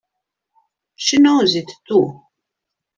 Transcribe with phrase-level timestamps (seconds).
[0.95, 2.23] She knows it too!